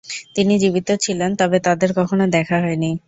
[0.35, 2.91] তিনি জীবিত ছিলেন তবে তাদের কখনো দেখা হয়নি।